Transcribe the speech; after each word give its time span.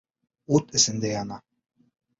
Ут 0.59 0.73
эсендә 0.81 1.13
яна 1.15 1.41